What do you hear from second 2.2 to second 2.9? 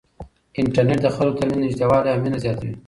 مینه زیاتوي.